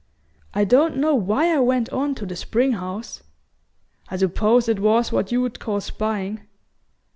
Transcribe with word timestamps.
I 0.55 0.63
don't 0.63 0.97
know 0.97 1.13
why 1.13 1.55
I 1.55 1.59
went 1.59 1.89
on 1.91 2.15
to 2.15 2.25
the 2.25 2.35
spring 2.35 2.71
house; 2.71 3.21
I 4.09 4.17
suppose 4.17 4.67
it 4.67 4.79
was 4.79 5.11
what 5.11 5.31
you'd 5.31 5.59
call 5.59 5.79
spying. 5.79 6.41